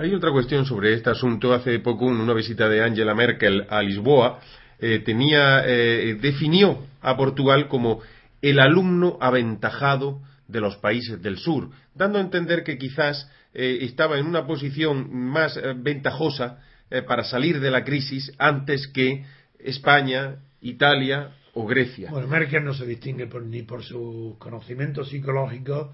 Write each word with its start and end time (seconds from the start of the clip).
Hay 0.00 0.14
otra 0.14 0.32
cuestión 0.32 0.64
sobre 0.64 0.94
este 0.94 1.10
asunto. 1.10 1.52
Hace 1.52 1.78
poco, 1.78 2.08
en 2.08 2.22
una 2.22 2.32
visita 2.32 2.70
de 2.70 2.82
Angela 2.82 3.14
Merkel 3.14 3.66
a 3.68 3.82
Lisboa, 3.82 4.40
eh, 4.78 5.00
tenía, 5.00 5.62
eh, 5.66 6.16
definió 6.18 6.86
a 7.02 7.18
Portugal 7.18 7.68
como 7.68 8.00
el 8.40 8.60
alumno 8.60 9.18
aventajado 9.20 10.22
de 10.48 10.62
los 10.62 10.76
países 10.76 11.20
del 11.20 11.36
sur, 11.36 11.68
dando 11.94 12.16
a 12.16 12.22
entender 12.22 12.64
que 12.64 12.78
quizás 12.78 13.30
eh, 13.52 13.80
estaba 13.82 14.18
en 14.18 14.24
una 14.24 14.46
posición 14.46 15.14
más 15.14 15.60
ventajosa 15.76 16.60
para 17.06 17.22
salir 17.22 17.60
de 17.60 17.70
la 17.70 17.84
crisis 17.84 18.32
antes 18.38 18.88
que 18.88 19.26
España, 19.58 20.36
Italia 20.62 21.32
o 21.52 21.66
Grecia. 21.66 22.10
Bueno, 22.10 22.26
Merkel 22.26 22.64
no 22.64 22.72
se 22.72 22.86
distingue 22.86 23.28
ni 23.44 23.64
por 23.64 23.84
su 23.84 24.36
conocimiento 24.38 25.04
psicológico 25.04 25.92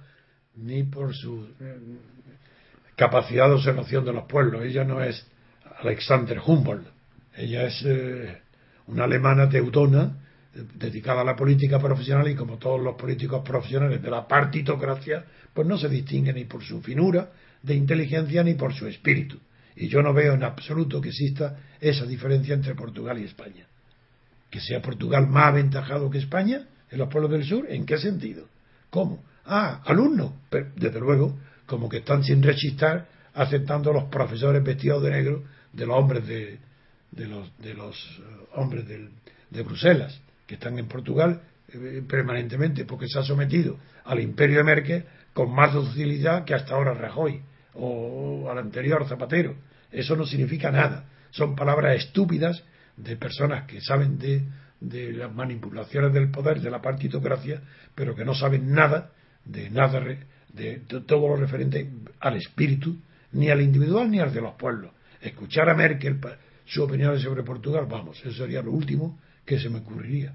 ni 0.55 0.84
por 0.84 1.12
su 1.12 1.48
capacidad 2.96 3.48
de 3.48 3.55
observación 3.55 4.05
de 4.05 4.12
los 4.12 4.24
pueblos. 4.24 4.64
Ella 4.64 4.84
no 4.84 5.02
es 5.02 5.24
Alexander 5.80 6.41
Humboldt, 6.45 6.86
ella 7.36 7.64
es 7.64 7.82
eh, 7.84 8.38
una 8.86 9.05
alemana 9.05 9.48
teutona 9.48 10.16
eh, 10.55 10.64
dedicada 10.74 11.20
a 11.20 11.24
la 11.24 11.36
política 11.36 11.78
profesional 11.78 12.28
y 12.28 12.34
como 12.34 12.56
todos 12.56 12.80
los 12.80 12.96
políticos 12.96 13.42
profesionales 13.45 14.02
de 14.02 14.10
la 14.10 14.27
partitocracia, 14.27 15.24
pues 15.52 15.69
no 15.69 15.77
se 15.77 15.88
distingue 15.88 16.32
ni 16.32 16.45
por 16.45 16.64
su 16.64 16.80
finura 16.80 17.30
de 17.62 17.74
inteligencia 17.74 18.42
ni 18.42 18.55
por 18.55 18.74
su 18.74 18.86
espíritu. 18.86 19.38
Y 19.77 19.88
yo 19.88 20.02
no 20.02 20.14
veo 20.14 20.33
en 20.33 20.42
absoluto 20.42 21.00
que 21.00 21.10
exista 21.10 21.58
esa 21.80 22.06
diferencia 22.06 22.55
entre 22.55 22.74
Portugal 22.74 23.19
y 23.19 23.24
España. 23.24 23.66
Que 24.50 24.60
sea 24.60 24.80
Portugal 24.80 25.27
más 25.27 25.48
aventajado 25.48 26.08
que 26.08 26.19
España 26.19 26.66
en 26.91 26.98
los 26.98 27.08
pueblos 27.08 27.30
del 27.33 27.44
sur, 27.44 27.66
¿en 27.69 27.84
qué 27.84 27.98
sentido? 27.98 28.47
¿Cómo? 28.88 29.22
Ah, 29.44 29.83
alumno. 29.84 30.41
desde 30.77 30.98
luego, 30.98 31.38
como 31.66 31.88
que 31.88 31.98
están 31.98 32.22
sin 32.22 32.42
rechistar 32.42 33.09
aceptando 33.34 33.92
los 33.92 34.05
profesores 34.05 34.64
vestidos 34.64 35.03
de 35.03 35.11
negro 35.11 35.45
de 35.72 35.86
los 35.86 35.97
hombres 35.98 36.27
de, 36.27 36.59
de 37.11 37.27
los, 37.27 37.59
de 37.59 37.75
los 37.75 37.97
eh, 37.97 38.47
hombres 38.55 38.86
de 38.86 39.62
Bruselas, 39.62 40.20
que 40.47 40.55
están 40.55 40.78
en 40.78 40.87
Portugal 40.87 41.42
eh, 41.72 42.03
permanentemente, 42.09 42.84
porque 42.84 43.09
se 43.09 43.19
ha 43.19 43.22
sometido 43.22 43.78
al 44.05 44.20
imperio 44.20 44.59
de 44.59 44.64
Merkel 44.64 45.05
con 45.34 45.53
más 45.53 45.75
docilidad 45.75 46.44
que 46.44 46.55
hasta 46.55 46.75
ahora 46.75 46.94
Rajoy 46.94 47.42
o 47.75 48.48
al 48.50 48.59
anterior 48.59 49.06
Zapatero. 49.09 49.56
Eso 49.91 50.17
no 50.17 50.25
significa 50.25 50.70
nada. 50.70 51.05
Son 51.31 51.55
palabras 51.56 51.97
estúpidas 51.97 52.62
de 52.97 53.17
personas 53.17 53.67
que 53.67 53.81
saben 53.81 54.19
de, 54.19 54.44
de 54.81 55.12
las 55.12 55.34
manipulaciones 55.34 56.12
del 56.12 56.31
poder, 56.31 56.61
de 56.61 56.70
la 56.70 56.81
partitocracia, 56.81 57.61
pero 57.94 58.14
que 58.14 58.25
no 58.25 58.34
saben 58.34 58.72
nada 58.72 59.11
de 59.47 59.70
nada 59.70 60.00
de, 60.52 60.80
todo 61.06 61.28
lo 61.28 61.36
referente 61.36 61.89
al 62.20 62.36
espíritu, 62.36 62.97
ni 63.33 63.50
al 63.50 63.61
individual 63.61 64.11
ni 64.11 64.20
al 64.20 64.33
de 64.33 64.41
los 64.41 64.55
pueblos. 64.55 64.92
Escuchar 65.20 65.69
a 65.69 65.75
Merkel 65.75 66.19
su 66.64 66.83
opinión 66.83 67.19
sobre 67.20 67.42
Portugal, 67.42 67.86
vamos, 67.88 68.19
eso 68.20 68.33
sería 68.33 68.62
lo 68.62 68.72
último 68.72 69.19
que 69.44 69.58
se 69.58 69.69
me 69.69 69.78
ocurriría. 69.78 70.34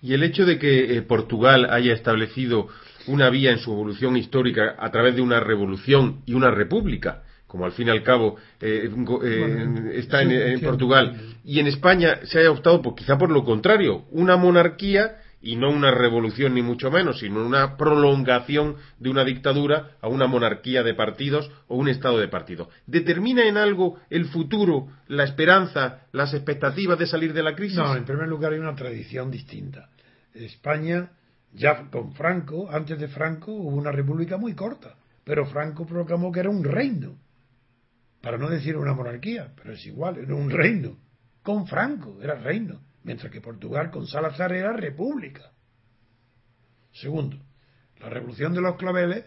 Y 0.00 0.14
el 0.14 0.22
hecho 0.22 0.44
de 0.44 0.58
que 0.58 0.96
eh, 0.96 1.02
Portugal 1.02 1.68
haya 1.70 1.92
establecido 1.92 2.68
una 3.06 3.30
vía 3.30 3.52
en 3.52 3.58
su 3.58 3.72
evolución 3.72 4.16
histórica 4.16 4.76
a 4.78 4.90
través 4.90 5.14
de 5.14 5.22
una 5.22 5.40
revolución 5.40 6.22
y 6.26 6.34
una 6.34 6.50
república, 6.50 7.22
como 7.46 7.64
al 7.64 7.72
fin 7.72 7.88
y 7.88 7.90
al 7.90 8.02
cabo 8.02 8.36
eh, 8.60 8.90
eh, 9.24 9.92
está 9.94 10.22
en, 10.22 10.60
Portugal, 10.60 11.20
y 11.44 11.60
en 11.60 11.66
España 11.66 12.20
se 12.24 12.40
haya 12.40 12.50
optado 12.50 12.80
por, 12.82 12.94
quizá 12.94 13.18
por 13.18 13.30
lo 13.30 13.44
contrario, 13.44 14.04
una 14.10 14.36
monarquía 14.36 15.16
y 15.42 15.56
no 15.56 15.70
una 15.70 15.90
revolución 15.90 16.54
ni 16.54 16.62
mucho 16.62 16.90
menos, 16.90 17.18
sino 17.18 17.44
una 17.44 17.76
prolongación 17.76 18.76
de 18.98 19.10
una 19.10 19.24
dictadura 19.24 19.96
a 20.00 20.08
una 20.08 20.28
monarquía 20.28 20.84
de 20.84 20.94
partidos 20.94 21.50
o 21.66 21.76
un 21.76 21.88
estado 21.88 22.18
de 22.18 22.28
partidos. 22.28 22.68
¿Determina 22.86 23.46
en 23.46 23.56
algo 23.56 23.98
el 24.08 24.26
futuro, 24.26 24.88
la 25.08 25.24
esperanza, 25.24 26.06
las 26.12 26.32
expectativas 26.32 26.98
de 26.98 27.08
salir 27.08 27.32
de 27.32 27.42
la 27.42 27.56
crisis? 27.56 27.76
No, 27.76 27.96
en 27.96 28.04
primer 28.04 28.28
lugar 28.28 28.52
hay 28.52 28.60
una 28.60 28.76
tradición 28.76 29.30
distinta. 29.30 29.90
España, 30.32 31.10
ya 31.52 31.90
con 31.90 32.12
Franco, 32.14 32.70
antes 32.70 32.98
de 32.98 33.08
Franco, 33.08 33.52
hubo 33.52 33.76
una 33.76 33.90
república 33.90 34.36
muy 34.36 34.54
corta, 34.54 34.94
pero 35.24 35.44
Franco 35.46 35.84
proclamó 35.84 36.30
que 36.30 36.40
era 36.40 36.50
un 36.50 36.62
reino, 36.62 37.16
para 38.20 38.38
no 38.38 38.48
decir 38.48 38.76
una 38.76 38.94
monarquía, 38.94 39.52
pero 39.56 39.74
es 39.74 39.84
igual, 39.84 40.18
era 40.18 40.34
un 40.36 40.48
reino. 40.48 40.96
Con 41.42 41.66
Franco, 41.66 42.18
era 42.22 42.36
reino 42.36 42.91
mientras 43.04 43.32
que 43.32 43.40
Portugal 43.40 43.90
con 43.90 44.06
Salazar 44.06 44.52
era 44.52 44.72
república. 44.72 45.52
Segundo, 46.92 47.38
la 48.00 48.10
revolución 48.10 48.54
de 48.54 48.60
los 48.60 48.76
claveles 48.76 49.24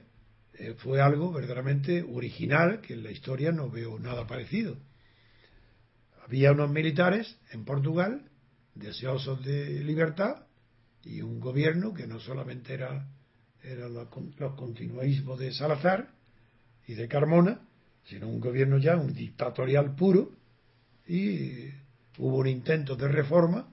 eh, 0.53 0.75
fue 0.77 1.01
algo 1.01 1.31
verdaderamente 1.31 2.03
original 2.03 2.81
que 2.81 2.93
en 2.93 3.03
la 3.03 3.11
historia 3.11 3.51
no 3.51 3.69
veo 3.69 3.99
nada 3.99 4.27
parecido. 4.27 4.77
Había 6.25 6.51
unos 6.51 6.71
militares 6.71 7.37
en 7.51 7.65
Portugal 7.65 8.29
deseosos 8.73 9.43
de 9.43 9.83
libertad 9.83 10.45
y 11.03 11.21
un 11.21 11.39
gobierno 11.39 11.93
que 11.93 12.07
no 12.07 12.19
solamente 12.19 12.73
era, 12.73 13.07
era 13.63 13.87
los, 13.87 14.07
continuismos 14.55 15.39
de 15.39 15.51
Salazar 15.53 16.09
y 16.87 16.95
de 16.95 17.07
Carmona, 17.07 17.61
sino 18.05 18.27
un 18.27 18.39
gobierno 18.39 18.77
ya, 18.77 18.95
un 18.95 19.13
dictatorial 19.13 19.95
puro, 19.95 20.31
y 21.07 21.69
hubo 22.17 22.37
un 22.37 22.47
intento 22.47 22.95
de 22.95 23.07
reforma 23.07 23.67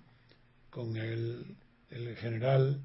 con 0.70 0.96
el, 0.96 1.44
el 1.90 2.16
general 2.16 2.80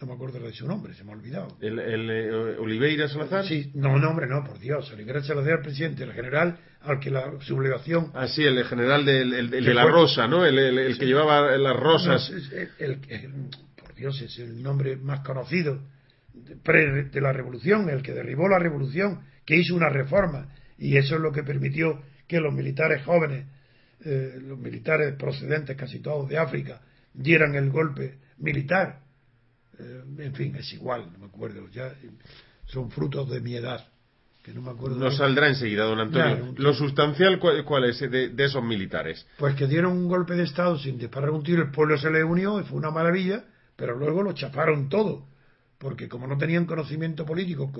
no 0.00 0.08
me 0.08 0.14
acuerdo 0.14 0.40
de 0.40 0.52
su 0.52 0.66
nombre, 0.66 0.92
se 0.94 1.04
me 1.04 1.12
ha 1.12 1.14
olvidado. 1.14 1.56
¿El, 1.60 1.78
el 1.78 2.10
eh, 2.10 2.56
Oliveira 2.58 3.08
Salazar? 3.08 3.46
Sí, 3.46 3.70
no, 3.74 3.98
nombre 3.98 4.26
no, 4.26 4.44
por 4.44 4.58
Dios. 4.58 4.90
Oliveira 4.92 5.22
Salazar, 5.22 5.52
el 5.52 5.60
presidente, 5.60 6.02
el 6.02 6.12
general 6.12 6.58
al 6.82 7.00
que 7.00 7.10
la 7.10 7.40
sublevación. 7.40 8.10
Ah, 8.12 8.28
sí, 8.28 8.42
el 8.42 8.62
general 8.64 9.04
de, 9.04 9.24
de 9.24 9.74
la 9.74 9.86
rosa, 9.86 10.26
¿no? 10.26 10.44
El, 10.44 10.98
que 10.98 11.06
llevaba 11.06 11.56
las 11.56 11.76
rosas. 11.76 12.30
el, 12.78 12.98
por 13.76 13.94
Dios, 13.94 14.20
es 14.20 14.38
el 14.38 14.62
nombre 14.62 14.96
más 14.96 15.20
conocido 15.20 15.80
de, 16.34 17.04
de 17.04 17.20
la 17.20 17.32
revolución, 17.32 17.88
el 17.88 18.02
que 18.02 18.12
derribó 18.12 18.48
la 18.48 18.58
revolución, 18.58 19.20
que 19.46 19.56
hizo 19.56 19.74
una 19.74 19.88
reforma. 19.88 20.48
Y 20.76 20.96
eso 20.96 21.14
es 21.14 21.20
lo 21.20 21.32
que 21.32 21.44
permitió 21.44 22.02
que 22.26 22.40
los 22.40 22.52
militares 22.52 23.04
jóvenes 23.04 23.46
eh, 24.04 24.38
los 24.40 24.58
militares 24.58 25.14
procedentes 25.16 25.76
casi 25.76 26.00
todos 26.00 26.28
de 26.28 26.38
África 26.38 26.80
dieran 27.14 27.54
el 27.54 27.70
golpe 27.70 28.18
militar. 28.38 29.00
Eh, 29.78 30.02
en 30.18 30.34
fin, 30.34 30.54
es 30.56 30.72
igual, 30.72 31.10
no 31.12 31.18
me 31.18 31.26
acuerdo, 31.26 31.68
ya 31.70 31.94
son 32.66 32.90
frutos 32.90 33.30
de 33.30 33.40
mi 33.40 33.54
edad. 33.54 33.86
Que 34.42 34.52
no 34.52 34.60
me 34.60 34.72
acuerdo. 34.72 34.96
Nos 34.96 35.16
saldrá 35.16 35.48
enseguida, 35.48 35.84
don 35.84 35.98
Antonio. 35.98 36.52
Lo 36.58 36.74
sustancial, 36.74 37.38
¿cuál, 37.38 37.84
es 37.84 37.98
de, 37.98 38.30
esos 38.36 38.62
militares? 38.62 39.26
Pues 39.38 39.54
que 39.54 39.66
dieron 39.66 39.92
un 39.92 40.06
golpe 40.06 40.34
de 40.34 40.42
Estado 40.42 40.78
sin 40.78 40.98
disparar 40.98 41.30
un 41.30 41.42
tiro, 41.42 41.62
el 41.62 41.70
pueblo 41.70 41.96
se 41.96 42.10
le 42.10 42.22
unió 42.22 42.60
y 42.60 42.64
fue 42.64 42.76
una 42.76 42.90
maravilla, 42.90 43.42
pero 43.74 43.96
luego 43.96 44.22
lo 44.22 44.34
chafaron 44.34 44.90
todo, 44.90 45.26
porque 45.78 46.10
como 46.10 46.26
no 46.26 46.36
tenían 46.36 46.66
conocimiento 46.66 47.24
político, 47.24 47.72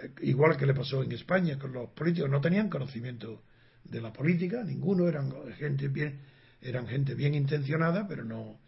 eh, 0.00 0.10
igual 0.22 0.56
que 0.56 0.64
le 0.64 0.72
pasó 0.72 1.02
en 1.02 1.12
España 1.12 1.58
con 1.58 1.74
los 1.74 1.90
políticos, 1.90 2.30
no 2.30 2.40
tenían 2.40 2.70
conocimiento 2.70 3.42
de 3.88 4.00
la 4.00 4.12
política, 4.12 4.62
ninguno 4.62 5.08
eran 5.08 5.32
gente 5.56 5.88
bien, 5.88 6.20
eran 6.60 6.86
gente 6.86 7.14
bien 7.14 7.34
intencionada, 7.34 8.06
pero 8.06 8.24
no, 8.24 8.58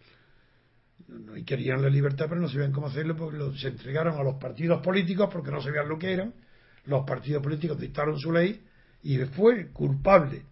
no 1.09 1.37
y 1.37 1.45
querían 1.45 1.83
la 1.83 1.89
libertad, 1.89 2.27
pero 2.29 2.41
no 2.41 2.49
sabían 2.49 2.73
cómo 2.73 2.87
hacerlo 2.87 3.17
porque 3.17 3.39
se 3.59 3.69
entregaron 3.69 4.19
a 4.19 4.23
los 4.23 4.37
partidos 4.37 4.83
políticos 4.83 5.29
porque 5.33 5.51
no 5.51 5.61
sabían 5.61 5.89
lo 5.89 5.99
que 5.99 6.13
eran. 6.13 6.35
Los 6.87 7.05
partidos 7.07 7.43
políticos 7.43 7.79
dictaron 7.79 8.19
su 8.19 8.33
ley 8.33 8.63
y 9.03 9.19
fue 9.19 9.69
culpable 9.69 10.43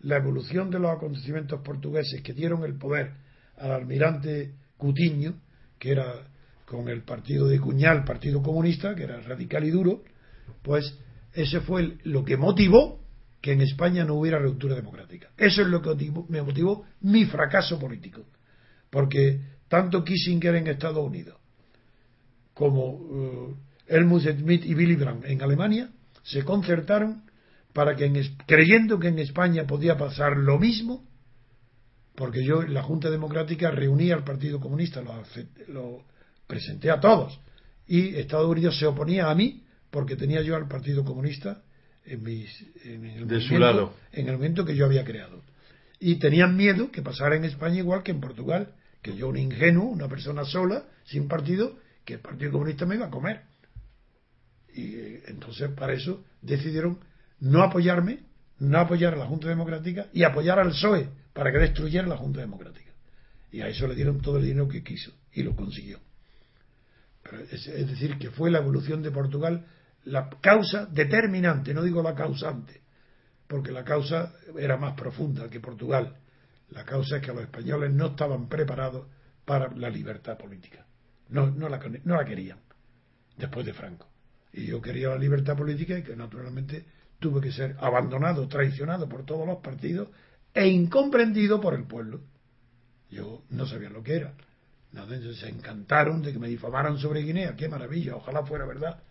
la 0.00 0.16
evolución 0.16 0.70
de 0.70 0.78
los 0.78 0.90
acontecimientos 0.90 1.60
portugueses 1.62 2.22
que 2.22 2.32
dieron 2.32 2.64
el 2.64 2.74
poder 2.74 3.12
al 3.56 3.72
almirante 3.72 4.54
Cutiño, 4.76 5.34
que 5.78 5.92
era 5.92 6.26
con 6.64 6.88
el 6.88 7.02
partido 7.02 7.46
de 7.46 7.58
Cuñal, 7.58 8.04
Partido 8.04 8.42
Comunista, 8.42 8.94
que 8.94 9.02
era 9.02 9.20
radical 9.20 9.64
y 9.64 9.70
duro, 9.70 10.02
pues 10.62 10.98
ese 11.34 11.60
fue 11.60 11.98
lo 12.04 12.24
que 12.24 12.36
motivó 12.36 12.99
que 13.40 13.52
en 13.52 13.62
España 13.62 14.04
no 14.04 14.14
hubiera 14.14 14.38
ruptura 14.38 14.74
democrática. 14.74 15.30
Eso 15.36 15.62
es 15.62 15.68
lo 15.68 15.80
que 15.80 15.94
me 16.28 16.42
motivó 16.42 16.84
mi 17.00 17.24
fracaso 17.24 17.78
político. 17.78 18.24
Porque 18.90 19.40
tanto 19.68 20.04
Kissinger 20.04 20.56
en 20.56 20.66
Estados 20.66 21.04
Unidos 21.04 21.38
como 22.52 22.90
uh, 22.90 23.56
Helmut 23.86 24.22
Schmidt 24.22 24.66
y 24.66 24.74
Willy 24.74 24.96
Brandt 24.96 25.24
en 25.24 25.40
Alemania 25.42 25.90
se 26.22 26.44
concertaron 26.44 27.22
para 27.72 27.96
que, 27.96 28.12
creyendo 28.46 28.98
que 28.98 29.08
en 29.08 29.18
España 29.18 29.66
podía 29.66 29.96
pasar 29.96 30.36
lo 30.36 30.58
mismo, 30.58 31.06
porque 32.16 32.44
yo 32.44 32.62
en 32.62 32.74
la 32.74 32.82
Junta 32.82 33.08
Democrática 33.08 33.70
reuní 33.70 34.10
al 34.10 34.24
Partido 34.24 34.60
Comunista, 34.60 35.00
lo, 35.00 35.22
lo 35.68 36.04
presenté 36.46 36.90
a 36.90 37.00
todos, 37.00 37.40
y 37.86 38.16
Estados 38.16 38.50
Unidos 38.50 38.78
se 38.78 38.86
oponía 38.86 39.30
a 39.30 39.34
mí 39.34 39.64
porque 39.90 40.16
tenía 40.16 40.42
yo 40.42 40.56
al 40.56 40.68
Partido 40.68 41.04
Comunista 41.04 41.62
en, 42.04 43.04
el 43.04 43.28
de 43.28 43.40
su 43.40 43.58
lado. 43.58 43.94
en 44.12 44.28
el 44.28 44.34
momento 44.34 44.64
que 44.64 44.74
yo 44.74 44.86
había 44.86 45.04
creado. 45.04 45.42
Y 45.98 46.16
tenían 46.16 46.56
miedo 46.56 46.90
que 46.90 47.02
pasara 47.02 47.36
en 47.36 47.44
España 47.44 47.78
igual 47.78 48.02
que 48.02 48.10
en 48.10 48.20
Portugal, 48.20 48.74
que 49.02 49.16
yo 49.16 49.28
un 49.28 49.36
ingenuo, 49.36 49.84
una 49.84 50.08
persona 50.08 50.44
sola, 50.44 50.84
sin 51.04 51.28
partido, 51.28 51.78
que 52.04 52.14
el 52.14 52.20
Partido 52.20 52.52
Comunista 52.52 52.86
me 52.86 52.96
iba 52.96 53.06
a 53.06 53.10
comer. 53.10 53.42
Y 54.74 54.94
eh, 54.94 55.22
entonces 55.28 55.70
para 55.70 55.92
eso 55.92 56.24
decidieron 56.40 57.00
no 57.38 57.62
apoyarme, 57.62 58.20
no 58.58 58.78
apoyar 58.78 59.14
a 59.14 59.16
la 59.16 59.26
Junta 59.26 59.48
Democrática 59.48 60.06
y 60.12 60.22
apoyar 60.22 60.58
al 60.58 60.70
PSOE 60.70 61.08
para 61.32 61.52
que 61.52 61.58
destruyera 61.58 62.06
la 62.06 62.16
Junta 62.16 62.40
Democrática. 62.40 62.92
Y 63.52 63.60
a 63.60 63.68
eso 63.68 63.86
le 63.86 63.94
dieron 63.94 64.20
todo 64.20 64.38
el 64.38 64.44
dinero 64.44 64.68
que 64.68 64.82
quiso 64.82 65.12
y 65.32 65.42
lo 65.42 65.54
consiguió. 65.54 66.00
es, 67.50 67.66
es 67.66 67.88
decir, 67.88 68.18
que 68.18 68.30
fue 68.30 68.50
la 68.50 68.58
evolución 68.58 69.02
de 69.02 69.10
Portugal 69.10 69.66
la 70.04 70.28
causa 70.40 70.86
determinante, 70.86 71.74
no 71.74 71.82
digo 71.82 72.02
la 72.02 72.14
causante, 72.14 72.82
porque 73.46 73.72
la 73.72 73.84
causa 73.84 74.32
era 74.56 74.76
más 74.76 74.94
profunda 74.94 75.50
que 75.50 75.60
Portugal. 75.60 76.16
La 76.70 76.84
causa 76.84 77.16
es 77.16 77.22
que 77.22 77.32
los 77.32 77.42
españoles 77.42 77.92
no 77.92 78.08
estaban 78.08 78.48
preparados 78.48 79.06
para 79.44 79.74
la 79.74 79.90
libertad 79.90 80.38
política. 80.38 80.86
No, 81.28 81.50
no, 81.50 81.68
la, 81.68 81.80
no 82.04 82.16
la 82.16 82.24
querían, 82.24 82.58
después 83.36 83.66
de 83.66 83.74
Franco. 83.74 84.08
Y 84.52 84.66
yo 84.66 84.80
quería 84.80 85.08
la 85.08 85.18
libertad 85.18 85.56
política 85.56 85.98
y 85.98 86.02
que 86.02 86.16
naturalmente 86.16 86.84
tuve 87.18 87.40
que 87.40 87.52
ser 87.52 87.76
abandonado, 87.80 88.48
traicionado 88.48 89.08
por 89.08 89.24
todos 89.24 89.46
los 89.46 89.58
partidos 89.58 90.08
e 90.54 90.66
incomprendido 90.68 91.60
por 91.60 91.74
el 91.74 91.84
pueblo. 91.84 92.22
Yo 93.10 93.42
no 93.50 93.66
sabía 93.66 93.90
lo 93.90 94.02
que 94.02 94.14
era. 94.14 94.34
Entonces 94.92 95.38
se 95.38 95.48
encantaron 95.48 96.22
de 96.22 96.32
que 96.32 96.38
me 96.38 96.48
difamaran 96.48 96.98
sobre 96.98 97.22
Guinea. 97.22 97.54
Qué 97.54 97.68
maravilla, 97.68 98.16
ojalá 98.16 98.44
fuera 98.44 98.66
verdad, 98.66 99.02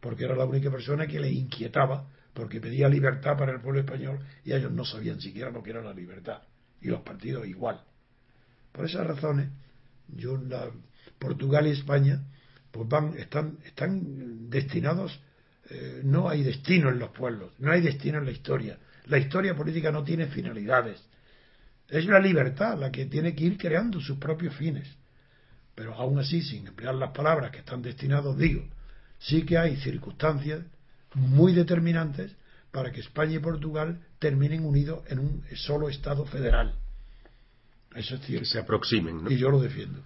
porque 0.00 0.24
era 0.24 0.36
la 0.36 0.44
única 0.44 0.70
persona 0.70 1.06
que 1.06 1.20
les 1.20 1.32
inquietaba, 1.32 2.06
porque 2.34 2.60
pedía 2.60 2.88
libertad 2.88 3.36
para 3.36 3.52
el 3.52 3.60
pueblo 3.60 3.80
español 3.80 4.20
y 4.44 4.52
ellos 4.52 4.70
no 4.72 4.84
sabían 4.84 5.20
siquiera 5.20 5.50
lo 5.50 5.62
que 5.62 5.70
era 5.70 5.82
la 5.82 5.92
libertad. 5.92 6.42
Y 6.80 6.88
los 6.88 7.00
partidos 7.00 7.46
igual. 7.46 7.82
Por 8.70 8.84
esas 8.84 9.06
razones, 9.06 9.48
yo 10.08 10.36
la, 10.36 10.70
Portugal 11.18 11.66
y 11.66 11.70
España 11.70 12.22
pues 12.70 12.88
van, 12.88 13.16
están, 13.18 13.58
están 13.64 14.50
destinados, 14.50 15.18
eh, 15.70 16.02
no 16.04 16.28
hay 16.28 16.42
destino 16.42 16.90
en 16.90 16.98
los 16.98 17.10
pueblos, 17.10 17.52
no 17.58 17.72
hay 17.72 17.80
destino 17.80 18.18
en 18.18 18.26
la 18.26 18.30
historia. 18.30 18.78
La 19.06 19.18
historia 19.18 19.56
política 19.56 19.90
no 19.90 20.04
tiene 20.04 20.26
finalidades. 20.26 21.02
Es 21.88 22.04
la 22.04 22.20
libertad 22.20 22.78
la 22.78 22.92
que 22.92 23.06
tiene 23.06 23.34
que 23.34 23.44
ir 23.44 23.56
creando 23.56 24.00
sus 24.00 24.18
propios 24.18 24.54
fines. 24.54 24.86
Pero 25.74 25.94
aún 25.94 26.18
así, 26.18 26.42
sin 26.42 26.66
emplear 26.66 26.94
las 26.94 27.10
palabras 27.12 27.50
que 27.50 27.58
están 27.58 27.80
destinados, 27.80 28.36
digo, 28.36 28.64
sí 29.18 29.44
que 29.44 29.58
hay 29.58 29.76
circunstancias 29.76 30.62
muy 31.14 31.52
determinantes 31.52 32.34
para 32.70 32.92
que 32.92 33.00
España 33.00 33.36
y 33.36 33.38
Portugal 33.38 34.00
terminen 34.18 34.64
unidos 34.64 35.02
en 35.08 35.18
un 35.18 35.44
solo 35.54 35.88
Estado 35.88 36.24
federal. 36.26 36.74
Eso 37.94 38.16
es 38.16 38.20
cierto. 38.22 38.42
Que 38.42 38.50
se 38.50 38.58
aproximen. 38.58 39.24
¿no? 39.24 39.30
Y 39.30 39.38
yo 39.38 39.50
lo 39.50 39.60
defiendo. 39.60 40.00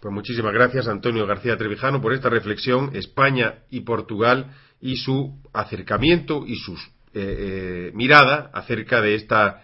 Pues 0.00 0.12
muchísimas 0.12 0.52
gracias, 0.52 0.88
Antonio 0.88 1.26
García 1.26 1.56
Trevijano, 1.56 2.00
por 2.00 2.12
esta 2.12 2.28
reflexión, 2.28 2.90
España 2.94 3.60
y 3.70 3.80
Portugal, 3.80 4.52
y 4.80 4.96
su 4.96 5.40
acercamiento 5.52 6.44
y 6.44 6.56
su 6.56 6.74
eh, 6.74 6.78
eh, 7.14 7.90
mirada 7.94 8.50
acerca 8.52 9.00
de, 9.00 9.14
esta, 9.14 9.62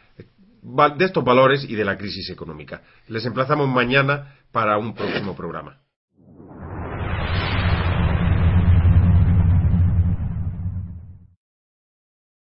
de 0.63 1.05
estos 1.05 1.25
valores 1.25 1.65
y 1.69 1.75
de 1.75 1.85
la 1.85 1.99
crisis 1.99 2.31
económica. 2.31 2.83
Les 3.09 3.25
emplazamos 3.27 3.69
mañana 3.69 4.37
para 4.53 4.79
un 4.79 4.95
próximo 4.95 5.35
programa. 5.35 5.81